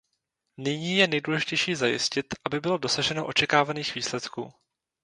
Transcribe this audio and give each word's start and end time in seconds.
Nyní 0.57 0.95
je 0.97 1.07
nejdůležitější 1.07 1.75
zajistit, 1.75 2.25
aby 2.45 2.59
bylo 2.59 2.77
dosaženo 2.77 3.25
očekávaných 3.25 3.95
výsledků. 3.95 4.53